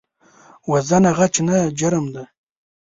وژنه 0.69 1.11
غچ 1.17 1.35
نه، 1.47 1.57
جرم 1.79 2.05
دی 2.13 2.23